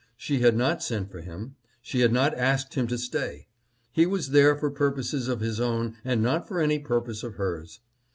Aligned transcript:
She 0.17 0.39
had 0.39 0.57
not 0.57 0.81
sent 0.81 1.11
for 1.11 1.21
him. 1.21 1.57
She 1.83 1.99
had 1.99 2.11
not 2.11 2.33
asked 2.33 2.73
him 2.73 2.87
to 2.87 2.97
stay. 2.97 3.45
He 3.91 4.07
was 4.07 4.31
there 4.31 4.55
for 4.55 4.71
purposes 4.71 5.27
of 5.27 5.41
his 5.41 5.59
own 5.59 5.95
and 6.03 6.23
not 6.23 6.47
for 6.47 6.59
any 6.59 6.79
purpose 6.79 7.21
of 7.21 7.35
hers. 7.35 7.81